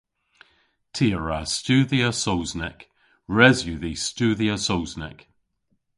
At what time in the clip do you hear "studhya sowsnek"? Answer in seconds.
1.57-2.79, 4.09-5.19